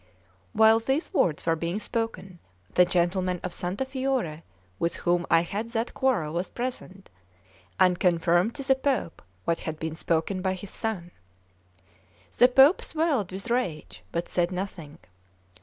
CXIII 0.01 0.49
WHILE 0.53 0.79
these 0.79 1.13
words 1.13 1.45
were 1.45 1.55
being 1.55 1.77
spoken, 1.77 2.39
the 2.73 2.85
gentleman 2.85 3.39
of 3.43 3.53
Santa 3.53 3.85
Fiore 3.85 4.41
with 4.79 4.95
whom 4.95 5.27
I 5.29 5.41
had 5.41 5.69
that 5.73 5.93
quarrel 5.93 6.33
was 6.33 6.49
present, 6.49 7.11
and 7.79 7.99
confirmed 7.99 8.55
to 8.55 8.63
the 8.63 8.73
Pope 8.73 9.21
what 9.45 9.59
had 9.59 9.77
been 9.77 9.95
spoken 9.95 10.41
by 10.41 10.53
his 10.55 10.71
son. 10.71 11.11
The 12.39 12.47
Pope 12.47 12.81
swelled 12.81 13.31
with 13.31 13.51
rage, 13.51 14.01
but 14.11 14.27
said 14.27 14.51
nothing. 14.51 14.97